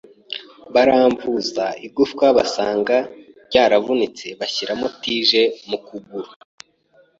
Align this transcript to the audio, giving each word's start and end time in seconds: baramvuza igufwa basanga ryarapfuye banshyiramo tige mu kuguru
baramvuza 0.73 1.65
igufwa 1.87 2.25
basanga 2.37 2.95
ryarapfuye 3.47 4.27
banshyiramo 4.39 4.87
tige 5.01 5.41
mu 5.69 5.77
kuguru 5.85 6.29